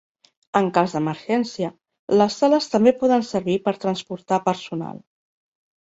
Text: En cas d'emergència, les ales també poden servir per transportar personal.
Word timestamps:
En 0.59 0.69
cas 0.77 0.95
d'emergència, 0.95 1.69
les 2.23 2.39
ales 2.49 2.71
també 2.73 2.97
poden 3.05 3.29
servir 3.31 3.61
per 3.69 3.79
transportar 3.87 4.45
personal. 4.53 5.03